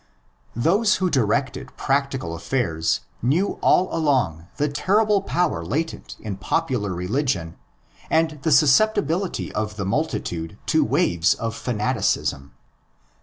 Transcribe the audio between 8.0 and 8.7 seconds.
and the